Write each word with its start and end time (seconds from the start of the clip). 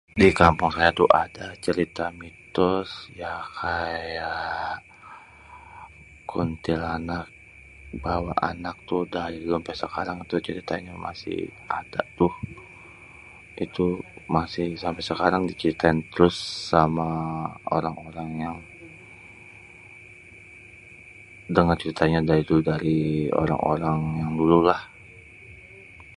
Di 0.19 0.27
kampung 0.41 0.71
saya 0.77 0.89
tuh 0.99 1.09
ada 1.23 1.47
cerita 1.65 2.05
mitos, 2.21 2.89
[ya] 3.21 3.33
kaya, 3.57 4.33
kuntilanak 6.31 7.25
bawa 8.05 8.33
anak 8.51 8.75
tuh 8.89 9.03
dari 9.15 9.37
dulu 9.41 9.53
sampe 9.55 9.73
sekarang 9.83 10.17
itu 10.25 10.35
masih 11.05 11.39
ada 11.79 12.01
tuh, 12.17 12.33
itu 13.65 13.85
ampe 14.89 15.01
sekrang 15.07 15.39
masih 15.45 15.51
diceritain 15.53 15.97
terus, 16.13 16.37
sama 16.73 17.09
orang-orang 17.77 18.29
yang, 18.43 18.57
denger 21.55 21.75
ceritanya 21.81 22.19
tuh 22.49 22.59
dari 22.69 22.97
orang-orang 23.41 23.99
dulu 24.39 24.57
lah. 24.69 24.81